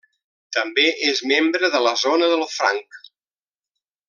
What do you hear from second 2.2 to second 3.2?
del franc.